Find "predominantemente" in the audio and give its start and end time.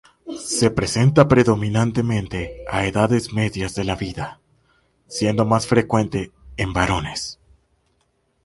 1.27-2.65